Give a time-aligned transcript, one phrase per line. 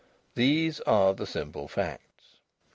[0.33, 2.37] These are the simple facts.